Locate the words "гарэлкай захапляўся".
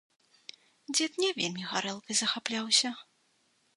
1.73-2.89